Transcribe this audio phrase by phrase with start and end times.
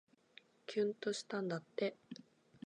[0.65, 1.95] きゅんとしたんだって